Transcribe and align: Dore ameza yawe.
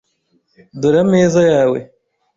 Dore 0.79 0.97
ameza 1.05 1.41
yawe. 1.51 1.79